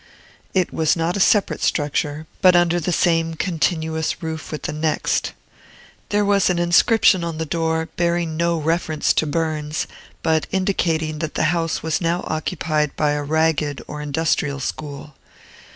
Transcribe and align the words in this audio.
It 0.55 0.73
was 0.73 0.95
not 0.95 1.15
a 1.15 1.19
separate 1.19 1.61
structure, 1.61 2.25
but 2.41 2.55
under 2.55 2.79
the 2.79 2.91
same 2.91 3.35
continuous 3.35 4.23
roof 4.23 4.51
with 4.51 4.63
the 4.63 4.73
next. 4.73 5.33
There 6.09 6.25
was 6.25 6.49
an 6.49 6.57
inscription 6.57 7.23
on 7.23 7.37
the 7.37 7.45
door, 7.45 7.87
hearing 7.99 8.35
no 8.35 8.57
reference 8.57 9.13
to 9.13 9.27
Burns, 9.27 9.85
but 10.23 10.47
indicating 10.51 11.19
that 11.19 11.35
the 11.35 11.43
house 11.53 11.83
was 11.83 12.01
now 12.01 12.23
occupied 12.25 12.95
by 12.95 13.11
a 13.11 13.21
ragged 13.21 13.83
or 13.85 14.01
industrial 14.01 14.59
school. 14.59 15.13